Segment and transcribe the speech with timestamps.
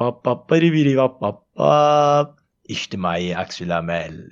[0.00, 2.38] Bap bap bari biri bap bap bap.
[2.64, 4.30] İçtimai aksilamel.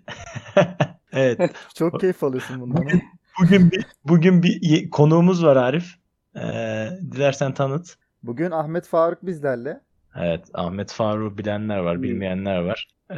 [1.12, 1.50] evet.
[1.74, 2.82] Çok keyif alıyorsun bundan.
[2.82, 3.02] Bugün,
[3.40, 5.94] bugün bir bugün bir konuğumuz var Arif.
[6.36, 7.94] Ee, dilersen tanıt.
[8.22, 9.80] Bugün Ahmet Faruk bizlerle.
[10.16, 12.88] Evet, Ahmet Faruk bilenler var, bilmeyenler var.
[13.10, 13.14] Ee,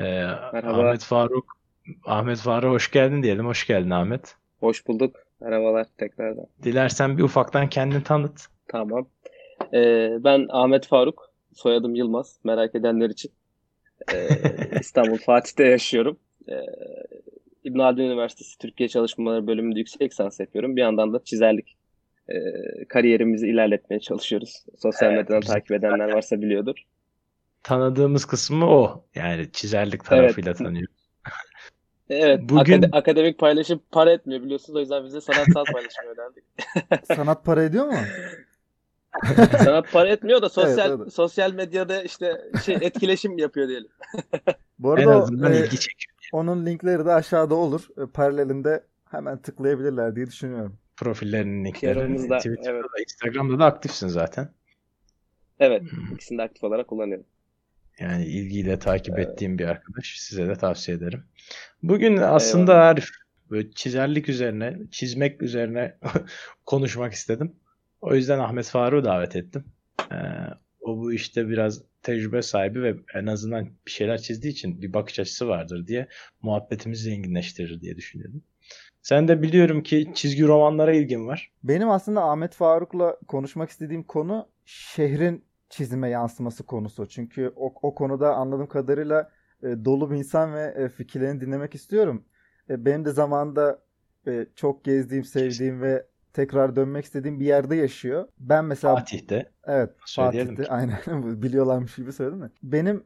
[0.52, 0.88] Merhaba.
[0.88, 1.56] Ahmet Faruk
[2.04, 3.46] Ahmet Faruk hoş geldin diyelim.
[3.46, 4.36] Hoş geldin Ahmet.
[4.60, 5.16] Hoş bulduk.
[5.40, 6.46] Merhabalar tekrardan.
[6.62, 8.46] Dilersen bir ufaktan kendini tanıt.
[8.68, 9.06] Tamam.
[9.74, 11.29] Ee, ben Ahmet Faruk.
[11.60, 12.36] Soyadım Yılmaz.
[12.44, 13.30] Merak edenler için.
[14.14, 14.28] Ee,
[14.80, 16.18] İstanbul Fatih'te yaşıyorum.
[16.48, 16.54] Ee,
[17.64, 20.76] İbn Haldun Üniversitesi Türkiye Çalışmaları bölümünde yüksek lisans yapıyorum.
[20.76, 21.76] Bir yandan da çizerlik
[22.28, 22.34] e,
[22.88, 24.64] kariyerimizi ilerletmeye çalışıyoruz.
[24.78, 26.76] Sosyal Evet, medyadan takip edenler varsa biliyordur.
[27.62, 29.04] Tanıdığımız kısmı o.
[29.14, 30.94] Yani çizerlik tarafıyla tanıyoruz.
[32.12, 34.76] Evet, Bugün- akade- akademik paylaşım para etmiyor biliyorsunuz.
[34.76, 36.44] O yüzden biz de sanatsal paylaşım önerdik.
[37.06, 37.92] Sanat para ediyor mu?
[39.64, 41.12] Sanat para etmiyor da sosyal Evet, evet.
[41.14, 43.88] sosyal medyada işte şey etkileşim yapıyor diyelim.
[44.78, 46.14] Bu En arada o, azından e, ilgi çekiyor.
[46.32, 47.88] onun linkleri de aşağıda olur.
[48.02, 50.78] E, paralelinde hemen tıklayabilirler diye düşünüyorum.
[50.96, 52.16] Profillerinin linkleri.
[52.36, 52.84] Twitter'da evet.
[52.84, 54.54] da, Instagram'da da aktifsin zaten.
[55.58, 56.14] Evet, Hmm.
[56.14, 57.26] ikisini de aktif olarak kullanıyorum.
[57.98, 59.28] Yani ilgiyle takip Evet.
[59.28, 60.16] ettiğim bir arkadaş.
[60.20, 61.24] Size de tavsiye ederim.
[61.82, 62.86] Bugün aslında Eyvallah.
[62.88, 63.08] Arif
[63.50, 65.98] böyle çizerlik üzerine, çizmek üzerine
[66.66, 67.56] konuşmak istedim.
[68.00, 69.64] O yüzden Ahmet Faruk'u davet ettim.
[70.12, 70.16] Ee,
[70.80, 75.18] o bu işte biraz tecrübe sahibi ve en azından bir şeyler çizdiği için bir bakış
[75.18, 76.08] açısı vardır diye
[76.42, 78.42] muhabbetimizi zenginleştirir diye düşünüyorum.
[79.02, 81.52] Sen de biliyorum ki çizgi romanlara ilgin var.
[81.62, 87.08] Benim aslında Ahmet Faruk'la konuşmak istediğim konu şehrin çizime yansıması konusu.
[87.08, 89.30] Çünkü o, o konuda anladığım kadarıyla
[89.62, 92.24] e, dolu bir insan ve e, fikirlerini dinlemek istiyorum.
[92.70, 93.82] E, benim de zamanında
[94.26, 98.28] e, çok gezdiğim, sevdiğim ve tekrar dönmek istediğim bir yerde yaşıyor.
[98.38, 99.50] Ben mesela Fatih'te.
[99.64, 100.72] Evet, Söyleyelim Fatih'te ki.
[100.72, 102.50] aynen biliyorlarmış gibi söyledim de.
[102.62, 103.04] Benim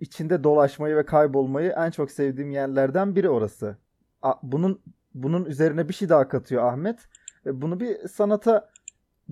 [0.00, 3.76] içinde dolaşmayı ve kaybolmayı en çok sevdiğim yerlerden biri orası.
[4.42, 4.82] Bunun
[5.14, 6.98] bunun üzerine bir şey daha katıyor Ahmet.
[7.46, 8.70] Ve Bunu bir sanata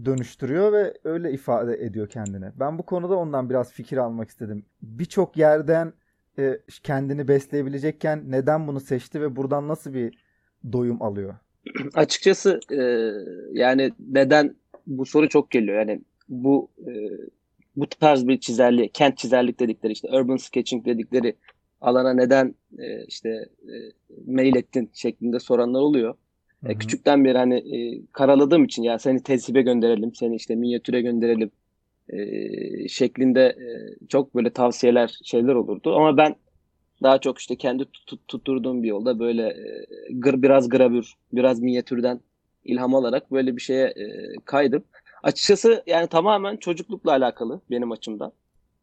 [0.05, 2.53] dönüştürüyor ve öyle ifade ediyor kendini.
[2.55, 4.67] Ben bu konuda ondan biraz fikir almak istedim.
[4.83, 5.93] Birçok yerden
[6.39, 10.19] e, kendini besleyebilecekken neden bunu seçti ve buradan nasıl bir
[10.73, 11.35] doyum alıyor?
[11.95, 12.81] Açıkçası e,
[13.53, 14.57] yani neden
[14.87, 15.79] bu soru çok geliyor.
[15.79, 16.93] Yani bu e,
[17.77, 21.37] bu tarz bir çizerliğe, kent çizerlik dedikleri işte urban sketching dedikleri
[21.81, 23.29] alana neden e, işte
[23.63, 23.75] e,
[24.27, 26.15] mail ettin şeklinde soranlar oluyor.
[26.65, 31.01] Hı E, küçükten beri hani e, karaladığım için ya seni teslibe gönderelim, seni işte minyatüre
[31.01, 31.51] gönderelim
[32.09, 33.67] e, şeklinde e,
[34.09, 35.97] çok böyle tavsiyeler şeyler olurdu.
[35.97, 36.37] Ama ben
[37.03, 42.21] daha çok işte kendi tut- tutturduğum bir yolda böyle e, gır, biraz gravür, biraz minyatürden
[42.65, 44.85] ilham alarak böyle bir şeye e, kaydım.
[45.23, 48.33] Açıkçası yani tamamen çocuklukla alakalı benim açımdan.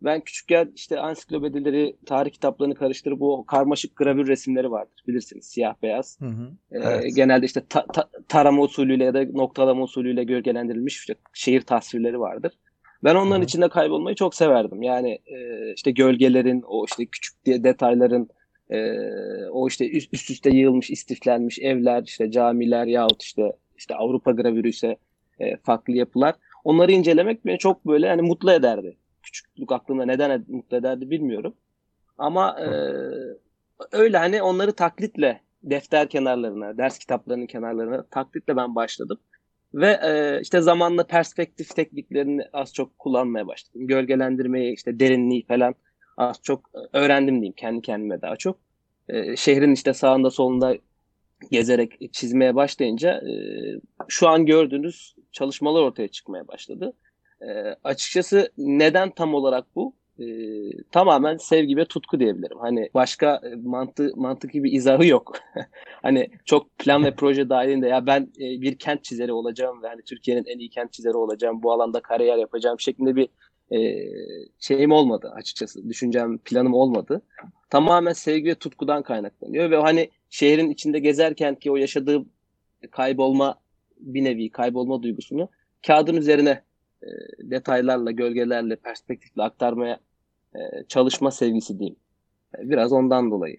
[0.02, 6.22] Ben küçükken işte ansiklopedileri, tarih kitaplarını karıştırıp o karmaşık gravür resimleri vardır bilirsiniz siyah beyaz.
[6.22, 6.50] Hı hı.
[6.72, 7.16] Ee, Evet.
[7.16, 12.54] genelde işte ta- ta- tarama usulüyle ya da noktalama usulüyle gölgelendirilmiş şehir tasvirleri vardır.
[13.04, 14.82] Ben onların Hı içinde kaybolmayı çok severdim.
[14.82, 18.30] Yani e, işte gölgelerin, o işte küçük diye detayların,
[18.70, 18.98] e,
[19.52, 24.70] o işte üst, üst üste yığılmış, istiflenmiş evler, işte camiler yahut işte işte Avrupa gravürü
[24.70, 24.98] ise
[25.40, 26.36] e, farklı yapılar.
[26.64, 28.98] Onları incelemek beni çok böyle hani mutlu ederdi.
[29.24, 31.54] Küçüklük aklımda neden mutlu ederdi bilmiyorum.
[32.18, 32.68] Ama e,
[33.92, 39.20] öyle hani onları taklitle defter kenarlarına, ders kitaplarının kenarlarına taklitle ben başladım.
[39.74, 43.88] Ve e, işte zamanla perspektif tekniklerini az çok kullanmaya başladım.
[43.88, 45.76] Gölgelendirmeyi, işte derinliği falan
[46.18, 48.60] az çok e, öğrendim diyeyim kendi kendime daha çok.
[49.10, 50.78] E, şehrin işte sağında solunda
[51.52, 53.34] gezerek çizmeye başlayınca e,
[54.08, 56.94] şu an gördüğünüz çalışmalar ortaya çıkmaya başladı.
[57.42, 59.96] E, açıkçası neden tam olarak bu?
[60.20, 60.26] E,
[60.92, 62.58] tamamen sevgi ve tutku diyebilirim.
[62.60, 65.38] Hani başka e, mantı, mantıklı bir izahı yok.
[66.02, 70.02] hani çok plan ve proje dahilinde ya ben e, bir kent çizeri olacağım ve hani
[70.02, 73.30] Türkiye'nin en iyi kent çizeri olacağım, bu alanda kariyer yapacağım şeklinde bir
[73.72, 74.08] e,
[74.60, 75.90] şeyim olmadı açıkçası.
[75.90, 77.22] Düşüncem, planım olmadı.
[77.70, 82.30] Tamamen sevgi ve tutkudan kaynaklanıyor ve hani şehrin içinde gezerken ki o yaşadığım
[82.92, 83.60] kaybolma
[84.00, 85.50] bir nevi kaybolma duygusunu
[85.88, 86.62] kağıdın üzerine
[87.04, 90.00] e, detaylarla, gölgelerle, perspektifle aktarmaya
[90.56, 91.96] e, çalışma sevgisi diyeyim.
[92.58, 93.58] E, Biraz ondan dolayı.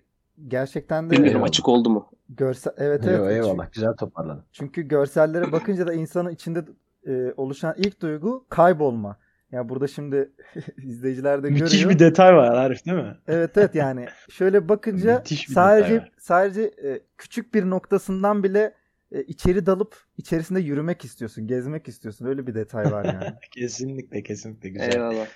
[0.48, 1.48] Gerçekten de Bilmiyorum Eyvallah.
[1.48, 2.10] açık oldu mu?
[2.28, 3.14] görsel evet evet.
[3.18, 3.72] Eyvallah, eyvallah.
[3.72, 4.44] Güzel toparladın.
[4.52, 6.64] Çünkü görsellere bakınca da insanın içinde
[7.06, 9.16] e, oluşan ilk duygu kaybolma.
[9.52, 10.30] Ya burada şimdi
[10.82, 11.90] izleyiciler de Müthiş görüyor.
[11.90, 13.16] bir detay var Arif değil mi?
[13.28, 18.74] Evet evet yani şöyle bakınca Müthiş sadece sadece e, küçük bir noktasından bile
[19.14, 22.26] e, içeri dalıp içerisinde yürümek istiyorsun, gezmek istiyorsun.
[22.26, 23.34] Öyle bir detay var yani.
[23.50, 24.92] Kesinlikle kesinlikle güzel.
[24.92, 25.26] Eyvallah.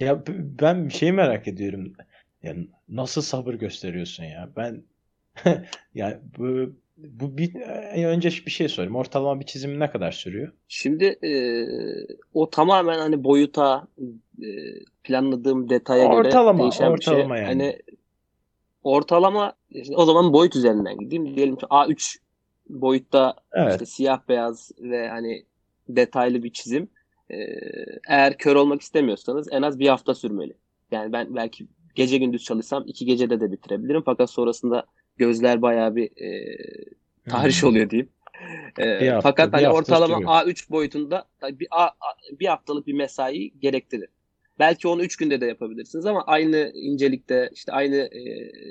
[0.00, 0.22] Ya
[0.60, 1.92] ben bir şey merak ediyorum.
[2.42, 4.48] Yani nasıl sabır gösteriyorsun ya?
[4.56, 4.82] Ben
[5.94, 7.54] yani bu bu bir
[8.04, 8.96] önce bir şey sorayım.
[8.96, 10.52] Ortalama bir çizim ne kadar sürüyor?
[10.68, 11.32] Şimdi e,
[12.34, 13.88] o tamamen hani boyuta,
[14.42, 14.48] e,
[15.04, 17.14] planladığım detaya göre Ortalama, değişen bir şey.
[17.14, 17.46] ortalama yani.
[17.46, 17.78] Hani
[18.82, 21.36] ortalama işte o zaman boyut üzerinden gideyim.
[21.36, 22.18] Diyelim ki A3
[22.68, 23.72] boyutta Evet.
[23.72, 25.44] işte siyah beyaz ve hani
[25.88, 26.88] detaylı bir çizim.
[27.30, 27.36] E,
[28.08, 30.54] eğer kör olmak istemiyorsanız en az bir hafta sürmeli.
[30.90, 34.02] Yani ben belki gece gündüz çalışsam iki gecede de bitirebilirim.
[34.04, 34.86] Fakat sonrasında
[35.16, 36.56] gözler bayağı bir e,
[37.28, 38.08] tahriş oluyor diyeyim.
[38.78, 40.30] Ee, Bir hafta- fakat bir hani hafta ortalama sürüyor.
[40.30, 41.90] A3 boyutunda bir, A-
[42.40, 44.08] bir haftalık bir mesai gerektirir.
[44.58, 48.20] Belki onu 3 günde de yapabilirsiniz ama aynı incelikte işte aynı e,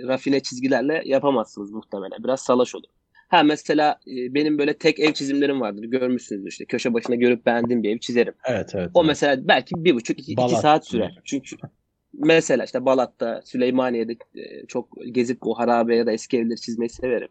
[0.07, 2.23] rafine çizgilerle yapamazsınız muhtemelen.
[2.23, 2.87] Biraz salaş olur.
[3.27, 5.83] Ha mesela e, benim böyle tek ev çizimlerim vardır.
[5.83, 8.33] Görmüşsünüzdür işte köşe başına görüp beğendiğim bir ev çizerim.
[8.45, 8.89] Evet evet.
[8.93, 9.07] O evet.
[9.07, 11.21] mesela belki bir buçuk iki, iki saat sürer.
[11.23, 11.55] Çünkü
[12.13, 17.29] mesela işte Balat'ta, Süleymaniye'de e, çok gezip o harabe ya da eski evleri çizmeyi severim.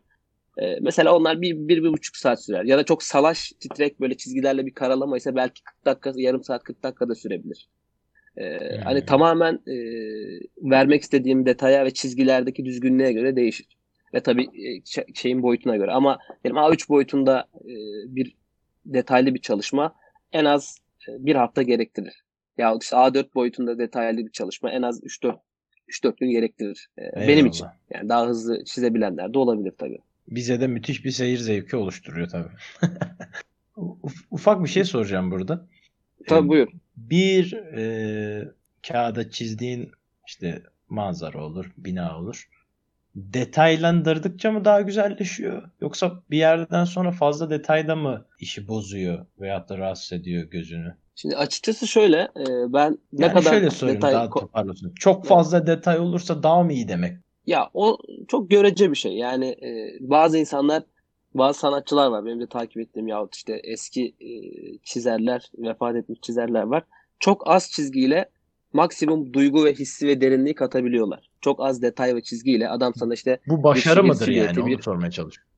[0.59, 2.65] E, mesela onlar bir, bir, bir buçuk saat sürer.
[2.65, 6.63] Ya da çok salaş, titrek böyle çizgilerle bir karalama ise belki 40 dakika, yarım saat
[6.63, 7.69] 40 dakika da sürebilir.
[7.69, 7.75] E,
[8.37, 8.83] Hmm.
[8.85, 9.77] Hani tamamen e,
[10.63, 13.67] vermek istediğim detaya ve çizgilerdeki düzgünlüğe göre değişir.
[14.15, 15.91] Ve tabii e, ş- şeyin boyutuna göre.
[15.93, 17.75] Ama benim A3 boyutunda e,
[18.17, 18.35] bir
[18.87, 19.95] detaylı bir çalışma
[20.33, 20.79] en az
[21.09, 22.25] e, bir hafta gerektirir.
[22.59, 25.39] Ya işte A4 boyutunda detaylı bir çalışma en az 3-4
[25.89, 26.89] 3-4 gün gerektirir.
[26.99, 27.49] E, benim Eyvallah.
[27.49, 27.67] için.
[27.95, 29.99] Yani daha hızlı çizebilenler de olabilir tabii.
[30.29, 32.49] Bize de müthiş bir seyir zevki oluşturuyor tabii.
[33.77, 35.67] Uf- Ufak bir şey soracağım burada.
[36.27, 36.69] Tabii Ee, buyur.
[36.97, 38.53] Bir e,
[38.89, 39.91] kağıda çizdiğin
[40.27, 42.49] işte manzara olur, bina olur.
[43.17, 45.63] Detaylandırdıkça mı daha güzelleşiyor?
[45.81, 50.97] Yoksa bir yerden sonra fazla detayda mı işi bozuyor veyahut da rahatsız ediyor gözünü?
[51.15, 54.93] Şimdi açıkçası şöyle e, ben ne Yani kadar şöyle sorayım detay daha toparlasın.
[54.95, 57.19] Çok fazla detay olursa daha mı iyi demek?
[57.47, 59.13] Ya o çok görece bir şey.
[59.13, 60.83] Yani e, bazı insanlar,
[61.35, 62.25] bazı sanatçılar var.
[62.25, 64.29] Benim de takip ettiğim yahut işte eski e,
[64.85, 66.83] çizerler, vefat etmiş çizerler var.
[67.21, 68.31] Çok az çizgiyle
[68.73, 71.31] maksimum duygu ve hissi ve derinliği katabiliyorlar.
[71.45, 74.41] Çok az detay ve çizgiyle adam sana işte Bu başarı şiir mıdır yani?
[74.49, 75.51] silüeti, Onu bir- sormaya çalışıyorum.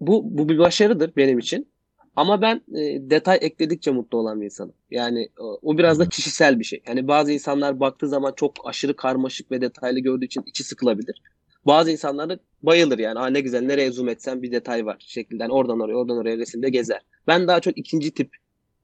[0.00, 1.68] bu bu bir başarıdır benim için.
[2.16, 4.74] Ama ben e, detay ekledikçe mutlu olan bir insanım.
[4.90, 6.82] Yani o, o biraz da kişisel bir şey.
[6.88, 11.22] Yani bazı insanlar baktığı zaman çok aşırı karmaşık ve detaylı gördüğü için içi sıkılabilir.
[11.66, 13.18] Bazı insanlar da bayılır yani.
[13.18, 15.42] Ha ne güzel nereye zoom etsem bir detay var şekilde.
[15.42, 17.00] Yani oradan oraya oradan oraya resimde gezer.
[17.26, 18.30] Ben daha çok ikinci tip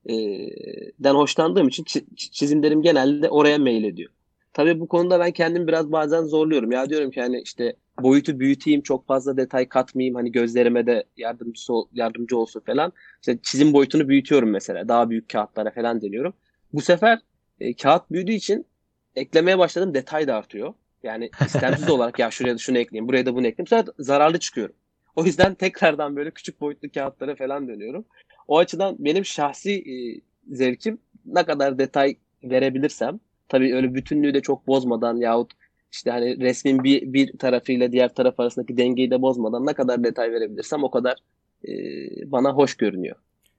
[0.06, 0.14] e,
[0.98, 4.10] den hoşlandığım için çi- çi- çizimlerim genelde oraya mail ediyor.
[4.58, 6.72] Tabii bu konuda ben kendimi biraz bazen zorluyorum.
[6.72, 10.14] Ya diyorum ki hani işte boyutu büyüteyim, çok fazla detay katmayayım.
[10.14, 12.92] Hani gözlerime de yardımcısı ol- yardımcı olsun falan.
[13.20, 14.88] İşte çizim boyutunu büyütüyorum mesela.
[14.88, 16.32] Daha büyük kağıtlara falan deniyorum.
[16.72, 17.18] Bu sefer
[17.60, 18.66] e, kağıt büyüdüğü için
[19.16, 20.74] eklemeye başladım detay da artıyor.
[21.02, 23.66] Yani istemsiz olarak ya şuraya da şunu ekleyeyim, buraya da bunu ekleyeyim.
[23.66, 24.74] Sonra zararlı çıkıyorum.
[25.16, 28.04] O yüzden tekrardan böyle küçük boyutlu kağıtlara falan dönüyorum.
[28.48, 29.94] O açıdan benim şahsi e,
[30.54, 35.52] zevkim ne kadar detay verebilirsem tabii öyle bütünlüğü de çok bozmadan yahut
[35.92, 40.32] işte hani resmin bir, bir tarafıyla diğer taraf arasındaki dengeyi de bozmadan ne kadar detay
[40.32, 41.16] verebilirsem o kadar
[41.68, 41.72] e,
[42.32, 43.16] bana hoş görünüyor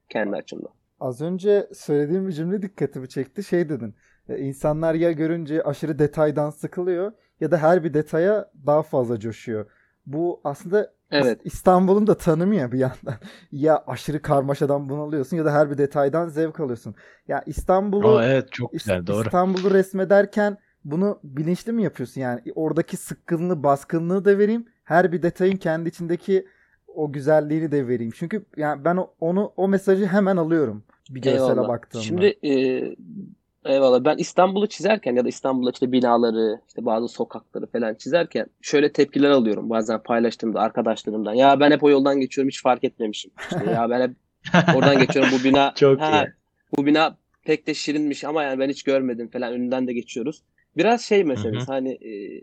[0.09, 0.71] kendi açımdan.
[0.99, 3.43] Az önce söylediğim bir cümle dikkatimi çekti.
[3.43, 3.95] Şey dedin.
[4.29, 9.71] e, İnsanlar ya görünce aşırı detaydan sıkılıyor ya da her bir detaya daha fazla coşuyor.
[10.05, 11.41] Bu aslında Evet.
[11.43, 13.15] İstanbul'un da tanımı ya bir yandan.
[13.51, 16.95] Ya aşırı karmaşadan bunalıyorsun ya da her bir detaydan zevk alıyorsun.
[17.27, 19.25] Ya İstanbul'u Aa, evet çok güzel doğru.
[19.25, 22.21] İstanbul'u resmederken bunu bilinçli mi yapıyorsun?
[22.21, 24.65] Yani oradaki sıkkınlığı, baskınlığı da vereyim.
[24.83, 26.47] Her bir detayın kendi içindeki
[26.87, 28.11] o güzelliğini de vereyim.
[28.15, 32.03] Çünkü yani ben onu o mesajı hemen alıyorum bir görsele baktığımda.
[32.03, 32.51] Şimdi e,
[33.65, 38.91] eyvallah ben İstanbul'u çizerken ya da İstanbul'da işte binaları, işte bazı sokakları falan çizerken şöyle
[38.91, 41.33] tepkiler alıyorum bazen paylaştığımda arkadaşlarımdan.
[41.33, 43.31] Ya ben hep o yoldan geçiyorum hiç fark etmemişim.
[43.41, 44.15] İşte ya ben hep
[44.75, 46.33] oradan geçiyorum bu bina Çok ha, iyi.
[46.77, 50.43] bu bina pek de şirinmiş ama yani ben hiç görmedim falan önünden de geçiyoruz.
[50.77, 52.41] Biraz şey meselesi hani e,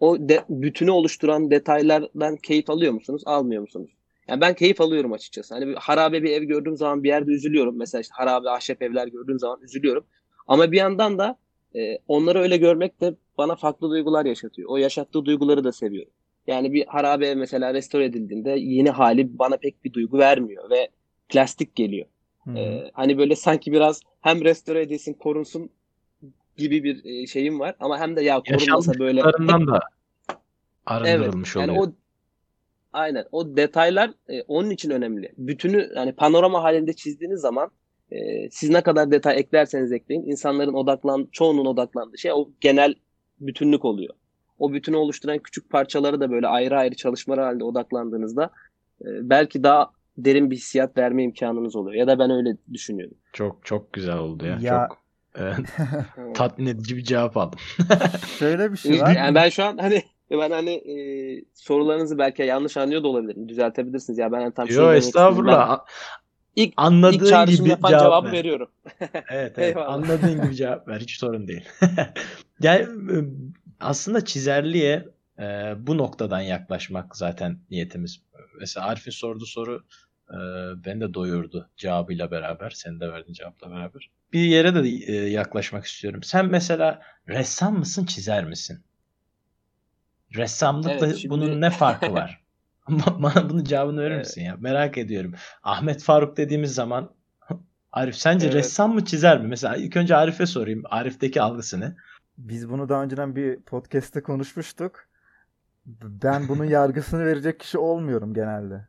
[0.00, 3.22] o de, bütünü oluşturan detaylardan keyif alıyor musunuz?
[3.26, 3.90] Almıyor musunuz?
[4.28, 5.54] Yani ben keyif alıyorum açıkçası.
[5.54, 7.78] Hani bir harabe bir ev gördüğüm zaman bir yerde üzülüyorum.
[7.78, 10.04] Mesela işte harabe ahşap evler gördüğüm zaman üzülüyorum.
[10.46, 11.38] Ama bir yandan da
[11.76, 14.68] e, onları öyle görmek de bana farklı duygular yaşatıyor.
[14.70, 16.12] O yaşattığı duyguları da seviyorum.
[16.46, 20.88] Yani bir harabe mesela restore edildiğinde yeni hali bana pek bir duygu vermiyor ve
[21.28, 22.06] plastik geliyor.
[22.44, 22.58] Hı.
[22.58, 25.70] Ee, hani böyle sanki biraz hem restore edilsin, korunsun
[26.56, 29.32] gibi bir e, şeyim var ama hem de ya korunmasa böyle da
[30.28, 30.38] evet
[30.86, 31.86] arındırılmış yani oluyor.
[31.86, 31.92] o
[32.92, 35.32] aynen o detaylar e, onun için önemli.
[35.38, 37.70] Bütünü yani panorama halinde çizdiğiniz zaman
[38.10, 42.94] e, siz ne kadar detay eklerseniz ekleyin insanların odaklan çoğunun odaklandığı şey o genel
[43.40, 44.14] bütünlük oluyor.
[44.58, 48.44] O bütünü oluşturan küçük parçaları da böyle ayrı ayrı çalışmalar halinde odaklandığınızda
[49.00, 51.96] e, belki daha derin bir hissiyat verme imkanınız oluyor.
[51.96, 53.16] Ya da ben öyle düşünüyorum.
[53.32, 54.58] Çok çok güzel oldu ya.
[54.62, 55.06] Ya- Çok
[56.34, 57.58] tatmin edici bir cevap aldım.
[58.38, 59.16] Şöyle bir şey var.
[59.16, 60.94] Yani ben şu an hani ben hani e,
[61.54, 63.48] sorularınızı belki yanlış anlıyor da olabilirim.
[63.48, 64.18] Düzeltebilirsiniz.
[64.18, 64.98] Ya ben hani tam şey Yo istedim.
[65.08, 65.68] estağfurullah.
[65.70, 65.84] Ben
[66.56, 68.32] ilk, Anladığın ilk gibi yapan cevap cevabı ver.
[68.32, 68.68] veriyorum.
[69.28, 69.76] Evet, evet.
[69.76, 71.00] Anladığın gibi cevap ver.
[71.00, 71.64] Hiç sorun değil.
[72.62, 73.16] yani e,
[73.80, 75.08] aslında çizerliğe
[75.38, 78.20] e, bu noktadan yaklaşmak zaten niyetimiz.
[78.60, 79.84] Mesela Arif'in sorduğu soru
[80.30, 80.36] e,
[80.84, 82.70] beni de doyurdu cevabıyla beraber.
[82.70, 84.10] Senin de verdiğin cevapla beraber.
[84.32, 86.22] Bir yere de e, yaklaşmak istiyorum.
[86.22, 88.80] Sen mesela ressam mısın, çizer misin?
[90.34, 92.45] Ressamlıkla Evet, şimdi- bunun ne farkı var?
[93.18, 94.26] Bana bunun cevabını verir Evet.
[94.26, 94.56] misin ya?
[94.60, 95.34] Merak ediyorum.
[95.62, 97.10] Ahmet Faruk dediğimiz zaman
[97.92, 98.56] Arif sence Evet.
[98.56, 99.48] ressam mı çizer mi?
[99.48, 100.82] Mesela ilk önce Arif'e sorayım.
[100.90, 101.94] Arif'teki algısı ne?
[102.38, 105.06] Biz bunu daha önceden bir podcast'te konuşmuştuk.
[106.02, 108.88] Ben bunun yargısını verecek kişi olmuyorum genelde.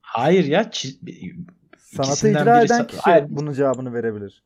[0.00, 1.00] Hayır ya çiz...
[1.78, 3.26] Sanatı icra biri eden kişi Hayır.
[3.28, 4.42] bunun cevabını verebilir.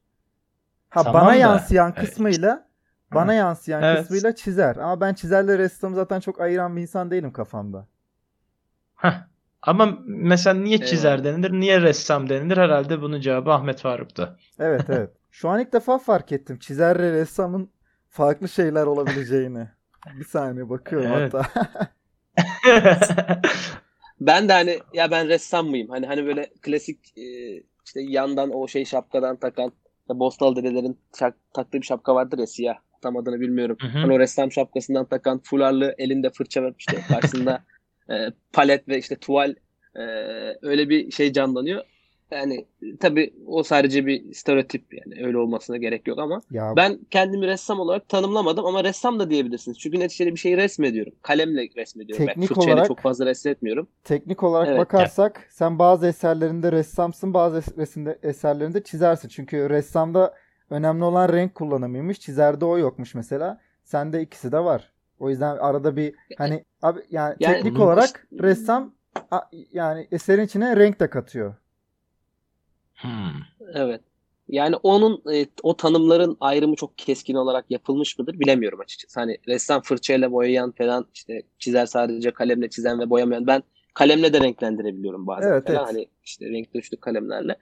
[0.88, 2.68] Ha Tamam bana da, yansıyan e, kısmıyla
[3.14, 4.00] bana yansıyan Evet.
[4.00, 4.76] kısmıyla çizer.
[4.76, 7.86] Ama ben çizerle ressamı zaten çok ayıran bir insan değilim kafamda.
[8.96, 9.12] Heh.
[9.62, 12.56] Ama mesela niye çizer denilir, niye ressam denilir?
[12.56, 14.36] Herhalde bunun cevabı Ahmet Faruk'ta.
[14.58, 15.10] Evet evet.
[15.30, 16.58] Şu an ilk defa fark ettim.
[16.58, 17.70] Çizerle ressamın
[18.08, 19.68] farklı şeyler olabileceğini.
[20.18, 21.34] Bir saniye bakıyorum Evet.
[21.34, 21.82] hatta.
[24.20, 25.88] Ben de hani ya ben ressam mıyım?
[25.88, 27.22] Hani hani böyle klasik e,
[27.86, 29.72] işte yandan o şey şapkadan takan
[30.08, 32.76] ya Bostal dedelerin şak- taktığı bir şapka vardır ya siyah.
[33.02, 33.76] Tam adını bilmiyorum.
[33.80, 33.98] Hı hı.
[33.98, 37.64] Hani o ressam şapkasından takan fularlı elinde fırça ve işte karşısında
[38.10, 38.14] e,
[38.52, 39.54] palet ve işte tuval
[39.96, 40.02] e,
[40.62, 41.84] öyle bir şey canlanıyor.
[42.30, 42.66] Yani
[43.00, 47.80] tabii o sadece bir stereotip yani öyle olmasına gerek yok ama ya ben kendimi ressam
[47.80, 49.78] olarak tanımlamadım ama ressam da diyebilirsiniz.
[49.78, 51.12] Çünkü neticede bir şeyi resmediyorum.
[51.22, 52.26] Kalemle resmediyorum.
[52.26, 53.88] Teknik ben fırçayla olarak- çok fazla resmetmiyorum.
[54.04, 54.78] teknik olarak Evet.
[54.78, 59.28] bakarsak sen bazı eserlerinde ressamsın, bazı es- resimde eserlerinde çizersin.
[59.28, 60.34] Çünkü ressamda
[60.70, 62.20] önemli olan renk kullanımıymış.
[62.20, 63.60] Çizerde o yokmuş mesela.
[63.84, 64.92] Sende ikisi de var.
[65.20, 68.94] O yüzden arada bir hani abi yani, Yani teknik olarak işte- ressam
[69.30, 69.40] a-
[69.72, 71.54] yani eserin içine renk de katıyor.
[72.94, 73.10] Hmm.
[73.74, 74.00] Evet.
[74.48, 79.20] Yani onun e, o tanımların ayrımı çok keskin olarak yapılmış mıdır bilemiyorum açıkçası.
[79.20, 83.46] Hani ressam fırçayla boyayan falan işte çizer sadece kalemle çizen ve boyamayan.
[83.46, 83.62] Ben
[83.94, 85.78] kalemle de renklendirebiliyorum bazen Evet, falan.
[85.78, 85.88] evet.
[85.88, 87.56] Hani işte renkli uçlu kalemlerle.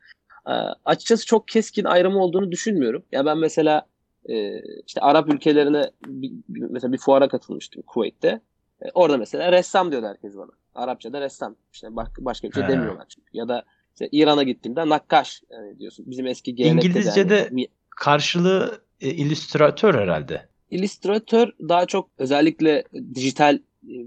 [0.48, 0.52] Ee,
[0.84, 3.02] açıkçası çok keskin ayrımı olduğunu düşünmüyorum.
[3.12, 3.86] Ya ben mesela
[4.28, 8.40] e, işte Arap ülkelerine bir, bir- mesela bir fuara katılmıştım Kuveyt'te.
[8.82, 10.50] E, orada mesela ressam diyordu herkes bana.
[10.74, 11.56] Arapçada ressam.
[11.72, 12.68] İşte bak, başka bir şey He.
[12.68, 13.28] demiyorlar çünkü.
[13.32, 13.64] Ya da
[13.94, 16.04] işte İran'a gittiğimde nakkaş yani diyorsun.
[16.10, 20.48] Bizim eski gelenekte de İngilizce'de mi- karşılığı e, illüstratör herhalde.
[20.70, 23.60] illüstratör daha çok özellikle dijital e,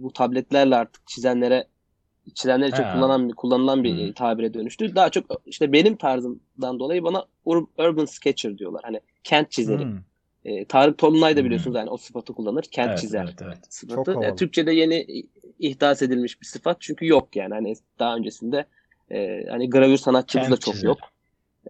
[0.03, 1.67] bu tabletlerle artık çizenlere
[2.35, 4.13] çizenler için kullanan kullanılan bir Hmm.
[4.13, 4.95] tabire dönüştü.
[4.95, 8.81] Daha çok işte benim tarzımdan dolayı bana ur- urban sketcher diyorlar.
[8.85, 9.83] Hani kent çizeri.
[9.83, 9.97] Hmm.
[10.45, 11.45] E, Tarık Tolunay da Hmm.
[11.45, 12.63] biliyorsunuz yani o sıfatı kullanır.
[12.71, 13.57] Kent Evet, çizer evet, evet.
[13.69, 13.95] sıfatı.
[13.95, 14.25] Çok havalı.
[14.25, 15.05] E, Türkçe'de yeni
[15.59, 18.65] ihdas edilmiş bir sıfat çünkü yok yani hani daha öncesinde
[19.11, 20.87] e, hani gravür sanatçımız da çok çizeri.
[20.87, 20.97] yok.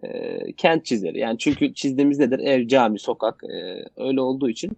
[0.02, 2.38] E, kent çizeri yani çünkü çizdiğimiz nedir?
[2.38, 4.70] Ev, cami, sokak e, öyle olduğu için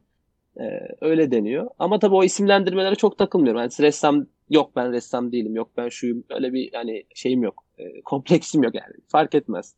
[0.61, 0.65] e,
[1.01, 1.71] öyle deniyor.
[1.79, 3.61] Ama tabii o isimlendirmelere çok takılmıyorum.
[3.61, 7.65] Yani ressam yok ben ressam değilim yok ben şuyum öyle bir hani şeyim yok.
[7.79, 9.75] E, kompleksim yok yani fark etmez.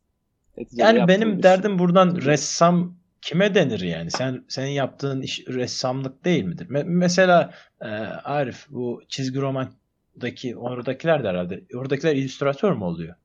[0.71, 4.11] Yani benim derdim buradan ressam kime denir yani?
[4.11, 6.69] Sen senin yaptığın iş ressamlık değil midir?
[6.69, 7.87] Me- mesela e,
[8.23, 13.15] Arif bu çizgi romandaki oradakiler de herhalde oradakiler illüstratör mü oluyor?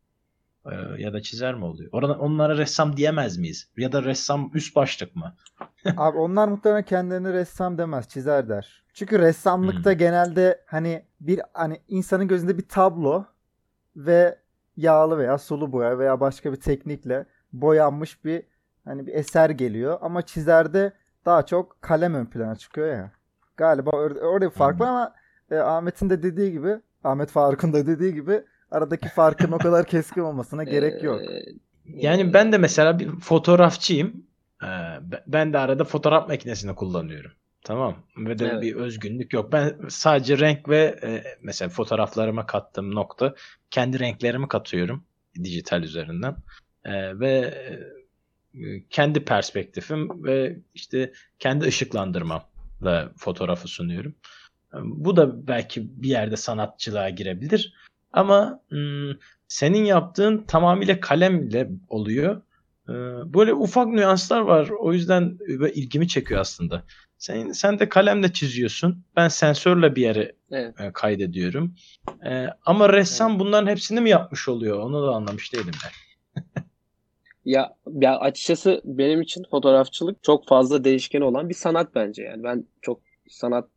[0.66, 1.90] E, ya da çizer mi oluyor?
[1.92, 3.68] Orada onlara ressam diyemez miyiz?
[3.76, 5.36] Ya da ressam üst başlık mı?
[5.96, 8.84] Abi onlar muhtemelen kendilerini ressam demez, çizer der.
[8.94, 9.98] Çünkü ressamlıkta Hmm.
[9.98, 13.24] genelde hani bir hani insanın gözünde bir tablo
[13.96, 14.38] ve
[14.78, 18.42] yağlı veya sulu boya veya başka bir teknikle boyanmış bir
[18.84, 20.92] hani bir eser geliyor ama çizerde
[21.26, 23.10] daha çok kalem ön plana çıkıyor ya.
[23.56, 25.14] Galiba or- orada bir fark var ama
[25.50, 30.20] e, Ahmet'in de dediği gibi Ahmet Faruk'un da dediği gibi aradaki farkın o kadar keskin
[30.20, 31.20] olmasına gerek yok.
[31.22, 31.42] E,
[31.86, 34.26] Yani ben de mesela bir fotoğrafçıyım.
[34.62, 34.66] Ee,
[35.12, 37.30] be- Ben de arada fotoğraf makinesini kullanıyorum.
[37.68, 37.96] Tamam.
[38.16, 38.62] Ve de Evet.
[38.62, 39.52] bir özgünlük yok.
[39.52, 43.34] Ben sadece renk ve e, mesela fotoğraflarıma kattığım nokta
[43.70, 45.04] kendi renklerimi katıyorum
[45.44, 46.36] dijital üzerinden.
[46.84, 47.54] Ee, ve
[48.54, 54.14] e, kendi perspektifim ve işte kendi ışıklandırmamla fotoğrafı sunuyorum.
[54.74, 57.74] Bu da belki bir yerde sanatçılığa girebilir.
[58.12, 59.10] Ama hmm,
[59.48, 62.42] senin yaptığın tamamıyla kalemle oluyor.
[62.88, 62.92] Ee,
[63.34, 64.68] böyle ufak nüanslar var.
[64.80, 66.84] O yüzden böyle ilgimi çekiyor aslında.
[67.18, 69.04] Sen, sen de kalemle çiziyorsun.
[69.16, 70.80] Ben sensörle bir yere Evet.
[70.80, 71.74] e, kaydediyorum.
[72.30, 74.78] E, ama ressam bunların hepsini mi yapmış oluyor?
[74.78, 75.90] Onu da anlamış değilim ben.
[77.44, 82.22] Ya, ya açıkçası benim için fotoğrafçılık çok fazla değişken olan bir sanat bence.
[82.22, 83.68] Yani ben çok sanat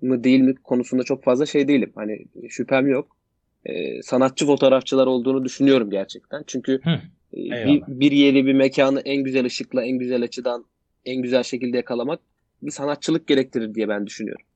[0.00, 1.92] mı değil mi konusunda çok fazla şey değilim.
[1.94, 3.16] Hani şüphem yok.
[3.64, 6.44] Ee, sanatçı fotoğrafçılar olduğunu düşünüyorum gerçekten.
[6.46, 7.00] Çünkü Hı,
[7.36, 10.64] e, bir, bir yeri, bir mekanı en güzel ışıkla, en güzel açıdan,
[11.04, 12.20] en güzel şekilde yakalamak
[12.62, 14.46] bir sanatçılık gerektirir diye ben düşünüyorum.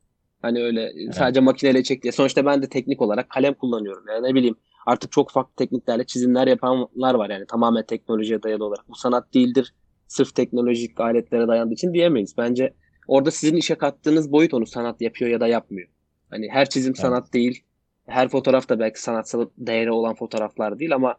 [0.42, 2.12] Hani öyle sadece makineyle çek diye.
[2.12, 4.04] Sonuçta ben de teknik olarak kalem kullanıyorum.
[4.08, 4.56] Yani ne bileyim
[4.86, 8.88] artık çok farklı tekniklerle çizimler yapanlar var yani tamamen teknolojiye dayalı olarak.
[8.88, 9.74] Bu sanat değildir.
[10.08, 12.34] Sırf teknolojik aletlere dayandığı için diyemeyiz.
[12.38, 12.74] Bence
[13.08, 15.88] orada sizin işe kattığınız boyut onu sanat yapıyor ya da yapmıyor.
[16.30, 17.00] Hani her çizim Evet.
[17.00, 17.62] sanat değil.
[18.06, 21.16] Her fotoğraf da belki sanatsal değeri olan fotoğraflar değil ama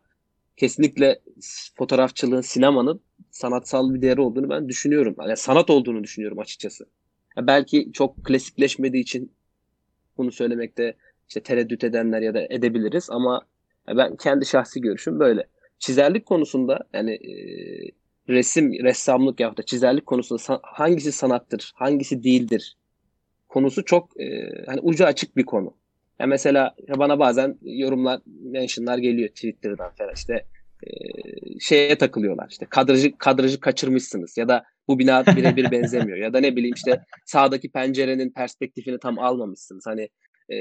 [0.57, 1.19] kesinlikle
[1.75, 5.15] fotoğrafçılığın, sinemanın sanatsal bir değeri olduğunu ben düşünüyorum.
[5.19, 6.85] Yani sanat olduğunu düşünüyorum açıkçası.
[7.37, 9.31] Ya belki çok klasikleşmediği için
[10.17, 10.95] bunu söylemekte
[11.27, 13.41] işte tereddüt edenler ya da edebiliriz ama
[13.87, 15.47] ben kendi şahsi görüşüm böyle.
[15.79, 17.33] Çizerlik konusunda yani e,
[18.29, 22.77] resim, ressamlık ya da çizerlik konusunda sa- hangisi sanattır, hangisi değildir
[23.49, 25.73] konusu çok e, hani ucu açık bir konu.
[26.19, 30.45] Ya mesela bana bazen yorumlar, mentionlar geliyor Twitter'dan falan işte
[30.83, 30.89] e,
[31.59, 32.47] şeye takılıyorlar.
[32.49, 37.03] İşte kadrajı kadrajı kaçırmışsınız ya da bu bina birebir benzemiyor ya da ne bileyim işte
[37.25, 39.83] sağdaki pencerenin perspektifini tam almamışsınız.
[39.87, 40.09] Hani
[40.51, 40.55] e,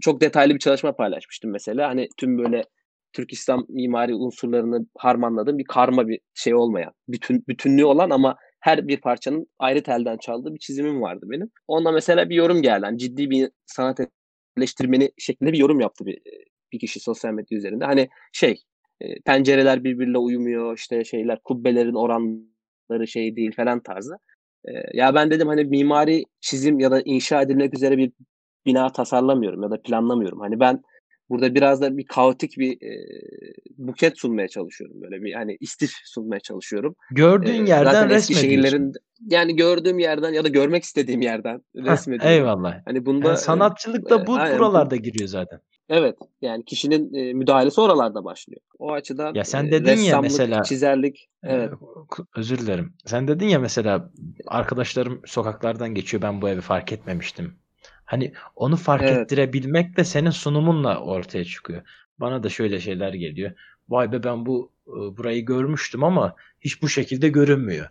[0.00, 1.88] çok detaylı bir çalışma paylaşmıştım mesela.
[1.88, 2.64] Hani tüm böyle
[3.12, 8.88] Türk İslam mimari unsurlarını harmanladığım bir karma bir şey olmayan, bütün bütünlüğü olan ama her
[8.88, 11.50] bir parçanın ayrı telden çaldığı bir çizimim vardı benim.
[11.68, 12.84] Onda mesela bir yorum geldi.
[12.84, 14.00] Yani ciddi bir sanat
[14.56, 16.18] eleştirmeni şeklinde bir yorum yaptı bir,
[16.72, 17.84] bir kişi sosyal medya üzerinde.
[17.84, 18.62] Hani şey
[19.24, 24.16] pencereler birbiriyle uyumuyor işte şeyler kubbelerin oranları şey değil falan tarzı.
[24.92, 28.12] Ya ben dedim hani mimari çizim ya da inşa edilmek üzere bir
[28.66, 30.40] bina tasarlamıyorum ya da planlamıyorum.
[30.40, 30.82] Hani ben
[31.30, 33.06] burada biraz da bir kaotik bir e,
[33.78, 35.02] buket sunmaya çalışıyorum.
[35.02, 36.94] Böyle bir hani istif sunmaya çalışıyorum.
[37.10, 38.92] Gördüğün Ee, yerden resmediyorsun.
[39.26, 42.36] yani gördüğüm yerden ya da görmek istediğim yerden resmediyorum.
[42.36, 42.80] eyvallah.
[42.84, 45.60] Hani bunda Yani sanatçılık da bu bu- buralarda giriyor zaten.
[45.88, 48.60] evet yani kişinin e, müdahalesi oralarda başlıyor.
[48.78, 51.70] O açıdan Ya sen e, dedin ya ressamlık, mesela- çizerlik evet
[52.36, 52.94] özür dilerim.
[53.06, 54.10] Sen dedin ya mesela
[54.46, 57.54] arkadaşlarım sokaklardan geçiyor ben bu evi fark etmemiştim.
[58.10, 59.12] Hani onu fark Evet.
[59.12, 61.82] ettirebilmek de senin sunumunla ortaya çıkıyor.
[62.20, 63.52] Bana da şöyle şeyler geliyor.
[63.88, 67.86] Vay be ben bu e, burayı görmüştüm ama hiç bu şekilde görünmüyor.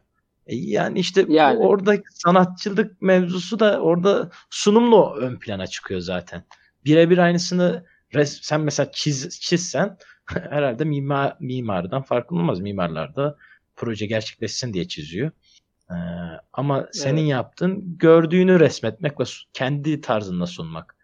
[0.47, 1.58] E, Yani işte Yani.
[1.60, 6.43] orada sanatçılık mevzusu da orada sunumla ön plana çıkıyor zaten.
[6.86, 12.60] Birebir aynısını res- sen mesela çiz, çizsen herhalde mimar, mimardan farklı olmaz.
[12.60, 13.38] Mimarlar da
[13.75, 15.32] proje gerçekleşsin diye çiziyor.
[15.91, 15.95] Ee,
[16.54, 17.30] ama senin Evet.
[17.30, 19.23] yaptığın gördüğünü resmetmek ve
[19.54, 20.95] kendi tarzında sunmak.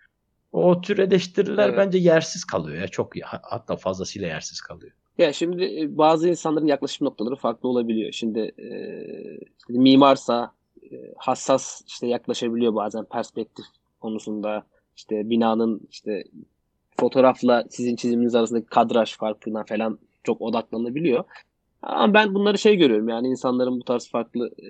[0.52, 1.78] O tür eleştiriler Evet.
[1.78, 4.92] bence yersiz kalıyor ya çok ha- hatta fazlasıyla yersiz kalıyor.
[5.18, 8.12] Ya şimdi e, bazı insanların yaklaşım noktaları farklı olabiliyor.
[8.12, 8.68] Şimdi e,
[9.60, 10.52] işte mimarsa
[10.92, 13.66] e, hassas işte yaklaşabiliyor bazen perspektif
[14.00, 14.66] konusunda
[14.98, 16.24] işte binanın işte
[17.00, 21.24] fotoğrafla sizin çiziminiz arasındaki kadraj farkına falan çok odaklanabiliyor.
[21.86, 24.68] Ama ben bunları şey görüyorum yani insanların bu tarz farklı e,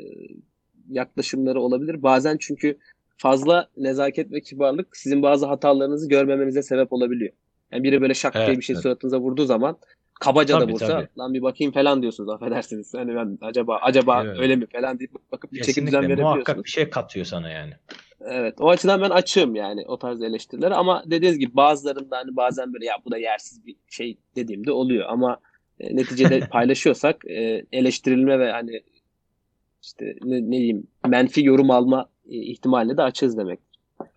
[0.89, 2.03] yaklaşımları olabilir.
[2.03, 2.77] Bazen çünkü
[3.17, 7.31] fazla nezaket ve kibarlık sizin bazı hatalarınızı görmemenize sebep olabiliyor.
[7.71, 8.83] Yani biri böyle şak diye Evet, bir şey evet.
[8.83, 9.77] suratınıza vurduğu zaman
[10.19, 11.07] kabaca da Tabii, vursa tabii.
[11.19, 12.93] lan bir bakayım falan diyorsunuz affedersiniz.
[12.93, 14.39] Hani ben acaba acaba Evet.
[14.39, 16.65] öyle mi falan deyip bakıp bir çeki düzen Kesinlikle muhakkak verebiliyorsunuz.
[16.65, 17.73] bir şey katıyor sana yani.
[18.21, 18.55] Evet.
[18.59, 22.85] O açıdan ben açığım yani o tarz eleştirilere ama dediğiniz gibi bazılarında hani bazen böyle
[22.85, 25.37] ya bu da yersiz bir şey dediğimde oluyor ama
[25.79, 28.81] e, neticede paylaşıyorsak e, eleştirilme ve hani
[29.81, 33.59] işte ne, ne diyeyim menfi yorum alma e, ihtimaline de açığız demek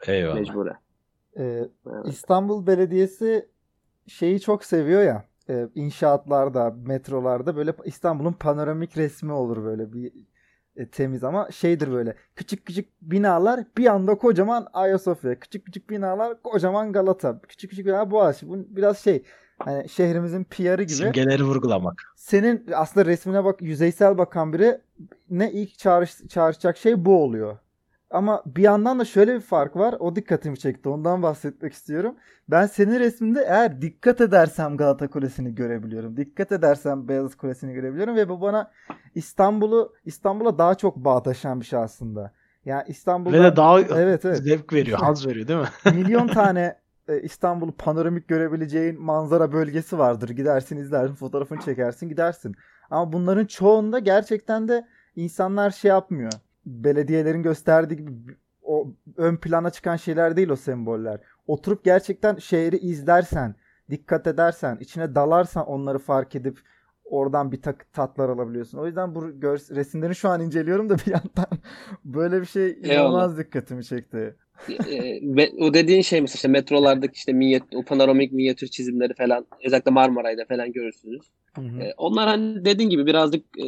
[0.06, 0.34] Eyvallah.
[0.34, 0.76] mecburen.
[1.38, 1.42] Ee,
[1.86, 2.06] Evet.
[2.06, 3.48] İstanbul Belediyesi
[4.06, 10.12] şeyi çok seviyor ya e, inşaatlarda, metrolarda böyle İstanbul'un panoramik resmi olur böyle bir
[10.86, 16.92] temiz ama şeydir böyle küçük küçük binalar bir anda kocaman Ayasofya, küçük küçük binalar kocaman
[16.92, 18.48] Galata, küçük küçük binalar Boğaziçi.
[18.48, 19.22] Bu biraz şey
[19.58, 20.92] hani şehrimizin PR'ı gibi.
[20.92, 22.12] Simgeleri vurgulamak.
[22.16, 24.80] Senin aslında resmine bak yüzeysel bakan biri
[25.30, 27.58] ne ilk çağrış, çağrışacak şey bu oluyor.
[28.10, 29.96] Ama bir yandan da şöyle bir fark var.
[29.98, 30.88] O dikkatimi çekti.
[30.88, 32.14] Ondan bahsetmek istiyorum.
[32.48, 36.16] Ben senin resminde eğer dikkat edersem Galata Kulesi'ni görebiliyorum.
[36.16, 38.70] Dikkat edersem Beyazıt Kulesi'ni görebiliyorum ve bu bana
[39.14, 42.32] İstanbul'u İstanbul'a daha çok bağdaşan bir şey aslında.
[42.64, 44.38] Yani İstanbul'da Ve de daha Evet, evet.
[44.38, 45.68] zevk veriyor, haz veriyor değil mi?
[46.04, 50.28] milyon tane e, İstanbul'u panoramik görebileceğin manzara bölgesi vardır.
[50.28, 52.54] Gidersin izlersin fotoğrafını çekersin gidersin.
[52.90, 56.32] Ama bunların çoğunda gerçekten de insanlar şey yapmıyor.
[56.68, 61.20] Belediyelerin gösterdiği gibi o ön plana çıkan şeyler değil o semboller.
[61.46, 63.54] Oturup gerçekten şehri izlersen,
[63.90, 66.58] dikkat edersen, içine dalarsan onları fark edip
[67.04, 68.78] oradan bir tak tatlar alabiliyorsun.
[68.78, 69.22] O yüzden bu
[69.76, 71.58] resimlerini şu an inceliyorum da bir yandan
[72.04, 74.36] böyle bir şey inanılmaz dikkatimi çekti.
[74.68, 75.20] e,
[75.60, 80.44] o dediğin şey mesela işte metrolardaki işte minyat, o panoramik minyatür çizimleri falan özellikle Marmaray'da
[80.44, 81.22] falan görürsünüz.
[81.58, 81.80] Hı hı.
[81.82, 83.66] E, onlar hani dediğin gibi birazcık e,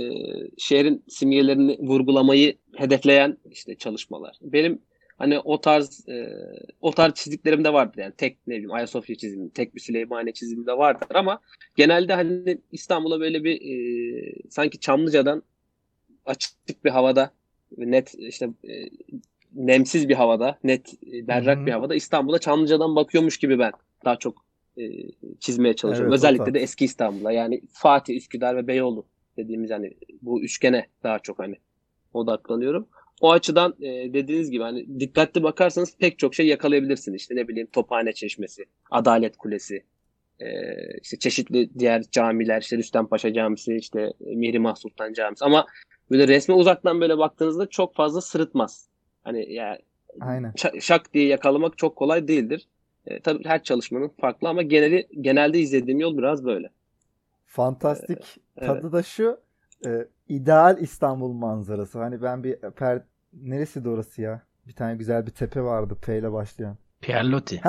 [0.59, 4.37] şehrin simgelerini vurgulamayı hedefleyen işte çalışmalar.
[4.43, 4.83] Benim
[5.19, 6.29] hani o tarz e,
[6.81, 10.67] o tarz çizdiklerim de vardır yani tek ne bileyim Ayasofya çizimi, tek bir Süleymaniye çizimi
[10.67, 11.41] de vardır ama
[11.77, 15.43] genelde hani İstanbul'a böyle bir e, sanki Çamlıca'dan
[16.27, 17.31] açık bir havada
[17.77, 18.75] net işte e,
[19.55, 21.67] nemsiz bir havada, net e, berrak Hı hı.
[21.67, 23.73] bir havada İstanbul'a Çamlıca'dan bakıyormuş gibi ben
[24.05, 24.83] daha çok e,
[25.41, 26.13] çizmeye çalışıyorum.
[26.13, 29.07] Evet, Özellikle de eski İstanbul'a yani Fatih, Üsküdar ve Beyoğlu
[29.37, 31.57] dediğimiz hani bu üçgene daha çok hani
[32.15, 32.89] odaklanıyorum.
[33.21, 37.21] O açıdan e, dediğiniz gibi hani dikkatli bakarsanız pek çok şey yakalayabilirsiniz.
[37.21, 39.85] İşte ne bileyim Tophane Çeşmesi, Adalet Kulesi,
[40.41, 40.47] e,
[41.03, 45.45] işte çeşitli diğer camiler, işte Rüstempaşa Camisi, işte Mihrimah Sultan Camisi.
[45.45, 45.67] Ama
[46.11, 48.89] böyle resme uzaktan böyle baktığınızda çok fazla sırıtmaz.
[49.25, 49.79] Hani ya
[50.21, 50.53] Aynen.
[50.81, 52.69] şak diye yakalamak çok kolay değildir.
[53.07, 56.71] E, tabii her çalışmanın farklı ama geneli genelde izlediğim yol biraz böyle.
[57.47, 58.69] Fantastik evet.
[58.69, 59.41] tadı da şu.
[59.87, 61.99] e, ideal İstanbul manzarası.
[61.99, 64.43] Hani ben bir per neresi de orası ya?
[64.67, 66.77] Bir tane güzel bir tepe vardı P ile başlayan.
[67.01, 67.61] Pierlotti.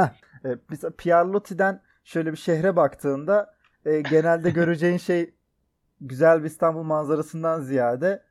[0.45, 5.33] E, mesela Pierlotti'den şöyle bir şehre baktığında e, genelde göreceğin şey
[6.01, 8.23] güzel bir İstanbul manzarasından ziyade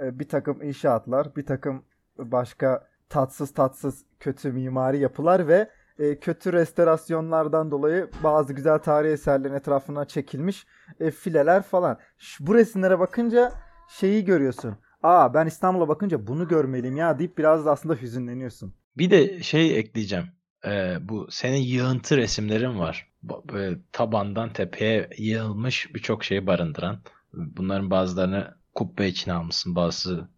[0.00, 1.84] e, bir takım inşaatlar, bir takım
[2.18, 9.54] başka tatsız tatsız kötü mimari yapılar ve e, kötü restorasyonlardan dolayı bazı güzel tarihi eserlerin
[9.54, 10.66] etrafına çekilmiş
[11.00, 11.98] e, fileler falan.
[12.18, 13.52] Şu, bu resimlere bakınca
[13.88, 14.76] şeyi görüyorsun.
[15.02, 18.74] Aa ben İstanbul'a bakınca bunu görmeliyim ya deyip biraz da aslında hüzünleniyorsun.
[18.98, 20.26] Bir de şey ekleyeceğim.
[20.66, 23.12] Ee, bu senin yığıntı resimlerin var.
[23.52, 27.02] Böyle tabandan tepeye yığılmış birçok şeyi barındıran.
[27.32, 29.74] Bunların bazılarını kubbe içine almışsın.
[29.74, 30.28] Bazısı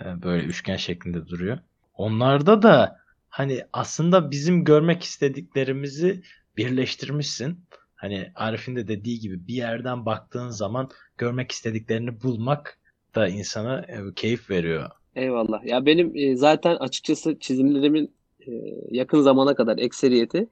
[0.00, 1.58] e, böyle üçgen şeklinde duruyor.
[1.94, 3.03] Onlarda da
[3.34, 6.22] hani aslında bizim görmek istediklerimizi
[6.56, 7.58] birleştirmişsin.
[7.94, 12.78] Hani Arif'in de dediği gibi bir yerden baktığın zaman görmek istediklerini bulmak
[13.14, 14.90] da insana e, keyif veriyor.
[15.16, 15.64] Eyvallah.
[15.64, 18.14] Ya benim e, zaten açıkçası çizimlerimin
[18.46, 18.52] e,
[18.90, 20.48] yakın zamana kadar ekseriyeti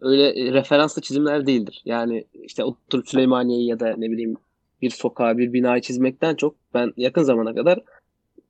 [0.00, 1.82] öyle referanslı çizimler değildir.
[1.84, 4.36] Yani işte oturup Süleymaniye'yi ya da ne bileyim
[4.82, 7.80] bir sokağı, bir binayı çizmekten çok ben yakın zamana kadar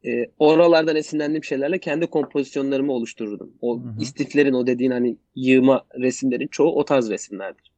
[0.06, 3.52] e, oralardan esinlendiğim şeylerle kendi kompozisyonlarımı oluştururdum.
[3.60, 4.02] O Hı hı.
[4.02, 7.72] istiflerin, o dediğin hani yığma resimlerin çoğu o tarz resimlerdir.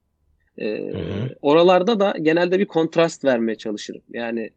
[0.58, 0.92] E,
[1.42, 4.02] oralarda da genelde bir kontrast vermeye çalışırım.
[4.10, 4.50] Yani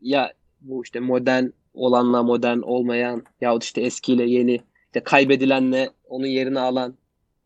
[0.00, 6.60] ya bu işte modern olanla modern olmayan yahut işte eskiyle yeni işte kaybedilenle onun yerini
[6.60, 6.94] alan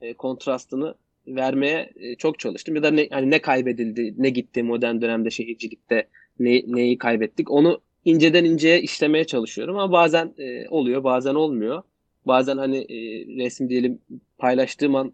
[0.01, 0.95] e, kontrastını
[1.27, 2.77] vermeye e, çok çalıştım.
[2.77, 7.81] Ya da ne, hani ne kaybedildi, ne gitti modern dönemde şehircilikte ne, neyi kaybettik onu
[8.05, 11.83] inceden inceye işlemeye çalışıyorum ama bazen e, oluyor bazen olmuyor.
[12.27, 13.99] Bazen hani e, resim diyelim
[14.39, 15.13] paylaştığım an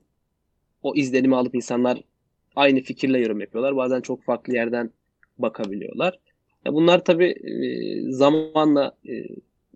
[0.82, 2.00] o izlenimi alıp insanlar
[2.56, 3.76] aynı fikirle yorum yapıyorlar.
[3.76, 4.90] Bazen çok farklı yerden
[5.38, 6.18] bakabiliyorlar.
[6.64, 9.26] Ya bunlar tabii e, zamanla e,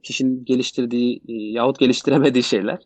[0.02, 2.78] kişinin geliştirdiği e, yahut geliştiremediği şeyler.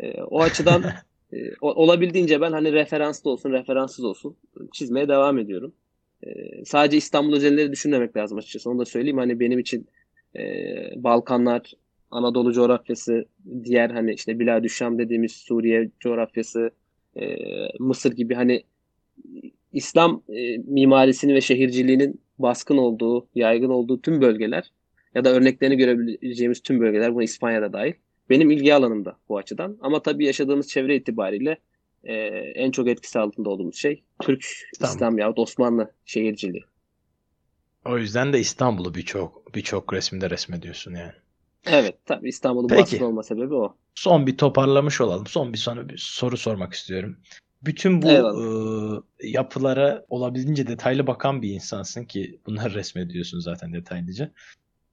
[0.00, 0.84] E, o açıdan
[1.32, 4.36] e, olabildiğince ben hani referanslı olsun, referanssız olsun
[4.72, 5.72] çizmeye devam ediyorum.
[6.26, 8.70] E, sadece İstanbul özelleri düşünmemek lazım açıkçası.
[8.70, 9.18] Onu da söyleyeyim.
[9.18, 9.86] Hani benim için
[10.36, 10.42] e,
[10.96, 11.72] Balkanlar,
[12.10, 13.24] Anadolu coğrafyası,
[13.64, 16.70] diğer hani işte Biladüşşam dediğimiz Suriye coğrafyası,
[17.16, 17.36] e,
[17.78, 18.62] Mısır gibi hani
[19.72, 24.72] İslam e, mimarisinin ve şehirciliğinin baskın olduğu, yaygın olduğu tüm bölgeler
[25.14, 27.92] ya da örneklerini görebileceğimiz tüm bölgeler, buna İspanya'da dahil,
[28.30, 29.78] benim ilgi alanımda bu açıdan.
[29.80, 31.56] Ama tabii yaşadığımız çevre itibariyle
[32.04, 32.14] e,
[32.54, 34.44] en çok etkisi altında olduğumuz şey Türk,
[34.80, 34.94] Tamam.
[34.94, 36.64] İslam yahut Osmanlı şehirciliği.
[37.84, 41.12] O yüzden de İstanbul'u birçok birçok resimde resmediyorsun yani.
[41.66, 43.76] Evet, tabii İstanbul'un baskın olma sebebi o.
[43.94, 45.26] Son bir toparlamış olalım.
[45.26, 47.16] Son bir sonra bir soru sormak istiyorum.
[47.62, 49.02] Bütün bu Eyvallah.
[49.20, 54.32] e, yapılara olabildiğince detaylı bakan bir insansın ki bunları resmediyorsun zaten detaylıca.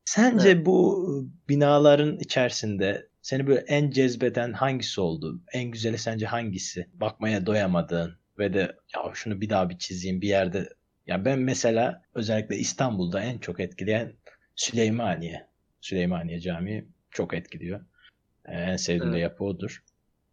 [0.05, 1.05] Sence bu
[1.49, 5.41] binaların içerisinde seni böyle en cezbeden hangisi oldu?
[5.53, 6.87] En güzeli sence hangisi?
[6.93, 8.59] Bakmaya doyamadığın ve de
[8.95, 10.69] ya şunu bir daha bir çizeyim bir yerde.
[11.07, 14.13] Ya ben mesela özellikle İstanbul'da en çok etkileyen
[14.55, 15.47] Süleymaniye.
[15.81, 17.79] Süleymaniye Camii çok etkiliyor.
[18.45, 19.23] Ee, En sevdiğim de Evet.
[19.23, 19.83] yapı odur.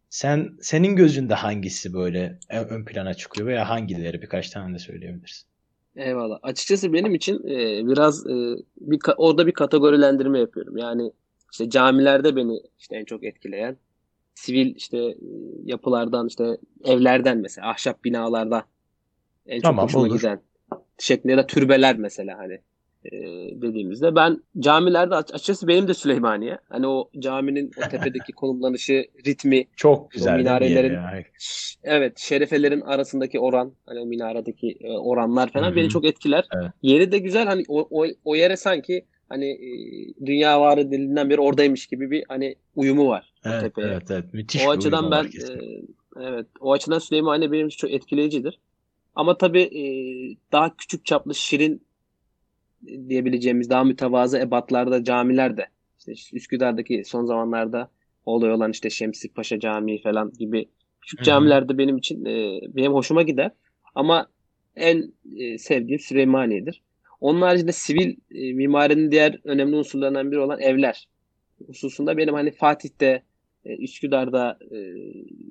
[0.09, 5.47] Sen senin gözünde hangisi böyle ön ön plana çıkıyor veya hangileri birkaç tane de söyleyebilirsin.
[5.95, 6.39] Eyvallah.
[6.43, 10.77] Açıkçası benim için e, biraz e, bir orada bir kategorilendirme yapıyorum.
[10.77, 11.11] Yani
[11.51, 13.77] işte camilerde beni işte en çok etkileyen
[14.35, 15.15] sivil işte e,
[15.65, 18.65] yapılardan işte evlerden mesela ahşap binalarda
[19.47, 20.17] en çok Tamam, hoşuma olur.
[20.19, 20.41] giden
[20.99, 22.53] şeklinde ya da türbeler mesela hani
[23.05, 23.11] e,
[23.61, 26.57] dediğimizde ben camilerde aç- açıkçası benim de Süleymaniye.
[26.69, 31.23] Hani o caminin o tepedeki konumlanışı, ritmi, Çok güzel minarelerin- ya?
[31.83, 35.75] Evet, şerefelerin arasındaki oran, hani o minaredeki e, oranlar falan Hı hı.
[35.75, 36.47] beni çok etkiler.
[36.55, 36.71] Evet.
[36.81, 41.41] Yeri de güzel hani o, o, o yere sanki hani e, dünya var edildiğinden beri
[41.41, 43.87] oradaymış gibi bir hani uyumu var o Evet, tepeye.
[43.87, 44.33] evet, evet.
[44.33, 45.81] Müthiş O açıdan ben e,
[46.21, 48.59] evet o açıdan Süleymaniye benim için çok etkileyicidir.
[49.15, 49.83] Ama tabii e,
[50.51, 51.87] daha küçük çaplı şirin
[53.09, 55.65] diyebileceğimiz daha mütevazı ebatlarda camiler de
[55.97, 57.91] işte Üsküdar'daki son zamanlarda
[58.25, 60.69] olay olan işte Şemsi Paşa Camii falan gibi
[61.01, 61.25] küçük Hı hı.
[61.25, 63.51] camiler de benim için e, benim hoşuma gider.
[63.95, 64.27] Ama
[64.75, 66.81] en e, sevdiğim Süleymaniye'dir.
[67.21, 71.07] Onun haricinde sivil e, mimarinin diğer önemli unsurlarından biri olan evler
[71.67, 73.23] hususunda benim hani Fatih'te,
[73.65, 74.77] e, Üsküdar'da e,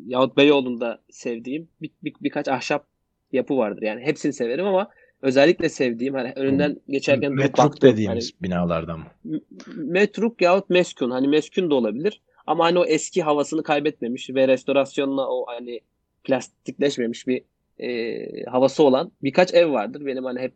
[0.07, 2.87] yahut Beyoğlu'nda sevdiğim bir, bir- birkaç ahşap
[3.33, 3.83] yapı vardır.
[3.83, 4.91] Yani hepsini severim ama
[5.23, 9.05] özellikle sevdiğim hani önünden geçerken Metruk baktığım, dediğimiz binalardan mı?
[9.25, 9.41] hani
[9.77, 15.29] metruk yahut meskun hani meskun da olabilir ama hani o eski havasını kaybetmemiş ve restorasyonla
[15.29, 15.81] o hani
[16.25, 17.43] plastikleşmemiş bir
[17.79, 20.07] e, havası olan birkaç ev vardır.
[20.07, 20.53] Benim hani hep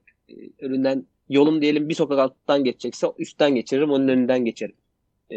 [0.60, 4.76] önünden yolum diyelim bir sokak alttan geçecekse üstten geçiririm onun önünden geçerim.
[5.30, 5.36] E,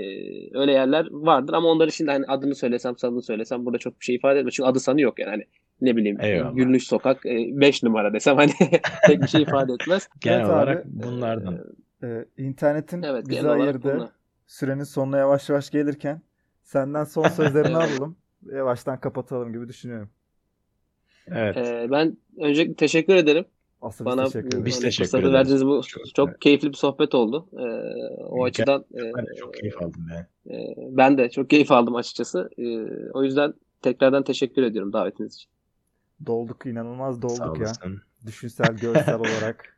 [0.60, 4.16] öyle yerler vardır ama onları şimdi hani adını söylesem sanını söylesem burada çok bir şey
[4.16, 4.54] ifade etmez.
[4.54, 5.46] Çünkü adı sanı yok yani hani
[5.82, 6.56] ne bileyim Eyvallah.
[6.56, 8.52] Gülünç Sokak 5 numara desem hani
[9.08, 10.10] pek bir şey ifade etmez.
[10.22, 10.90] Genel Evet olarak abi.
[10.94, 11.60] bunlardan.
[12.04, 13.94] Ee, internetin Evet bizi ayırdı.
[13.96, 14.10] bunlar.
[14.48, 16.22] Sürenin sonuna yavaş yavaş gelirken
[16.64, 18.18] senden son sözlerini alalım.
[18.52, 20.10] Yavaştan kapatalım gibi düşünüyorum.
[21.28, 21.58] Evet.
[21.58, 23.46] Ee, ben öncelikle teşekkür ederim.
[23.84, 24.66] Asıl Bana biz teşekkür bu ederiz.
[24.66, 25.34] Biz hani teşekkür fırsatı ederiz.
[25.34, 26.40] verdiğiniz bu Çok çok, güzel.
[26.40, 27.48] keyifli bir sohbet oldu.
[27.54, 27.58] Ee,
[28.24, 30.56] o Gel- açıdan e, Ben de çok keyif aldım yani.
[30.58, 32.50] e, ben de çok keyif aldım açıkçası.
[32.58, 32.64] E,
[33.12, 35.50] o yüzden tekrardan teşekkür ediyorum davetiniz için.
[36.26, 37.72] Dolduk inanılmaz dolduk ya.
[38.26, 39.73] Düşünsel, görsel olarak.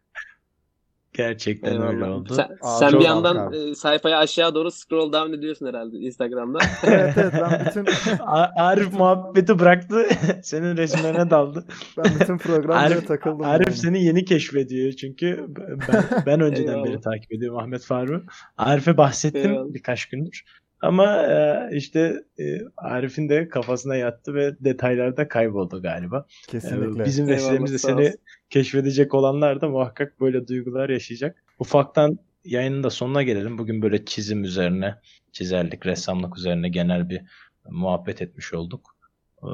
[1.18, 2.16] Gerçekten öyle Eyvallah.
[2.18, 2.34] oldu.
[2.34, 3.58] Sen, Abi, sen bir yandan abi.
[3.58, 6.60] e, sayfaya aşağı doğru scroll down ediyorsun herhalde Instagram'da.
[6.84, 7.86] evet evet ben bütün
[8.20, 10.06] A- Arif muhabbeti bıraktı.
[10.44, 11.66] Senin resimlerine daldı.
[11.98, 13.42] ben bütün programlara Arif, takıldım.
[13.46, 13.78] Arif yani.
[13.78, 18.24] seni yeni keşfediyor çünkü ben, ben önceden beri takip ediyorum Ahmet Faruk.
[18.58, 19.74] Arif'e bahsettim Eyvallah.
[19.74, 20.44] birkaç gündür.
[20.82, 22.44] Ama e, işte e,
[22.78, 26.26] Arif'in de kafasına yattı ve detaylarda kayboldu galiba.
[26.48, 27.06] E, Kesinlikle.
[27.06, 28.14] bizim Eyvallah, vesilemizle seni
[28.50, 31.44] keşfedecek olanlar da muhakkak böyle duygular yaşayacak.
[31.60, 33.58] Ufaktan yayının da sonuna gelelim.
[33.58, 34.96] Bugün böyle çizim üzerine,
[35.32, 37.22] çizerlik, ressamlık üzerine genel bir
[37.70, 38.96] muhabbet etmiş olduk.
[39.44, 39.48] Ee,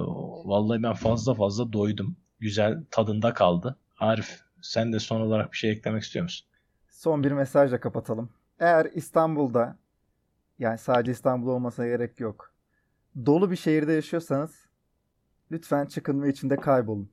[0.46, 2.18] Vallahi ben fazla fazla doydum.
[2.40, 3.78] Güzel tadında kaldı.
[4.00, 6.48] Arif sen de son olarak bir şey eklemek istiyor musun?
[6.90, 8.30] Son bir mesajla kapatalım.
[8.60, 9.78] Eğer İstanbul'da
[10.62, 12.54] yani sadece İstanbul olmasına gerek yok.
[13.26, 14.69] Dolu bir şehirde yaşıyorsanız
[15.52, 17.10] lütfen çıkın ve içinde kaybolun.